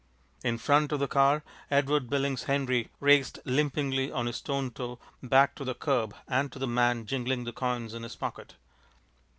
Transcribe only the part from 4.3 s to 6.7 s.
stone toe back to the curb and to the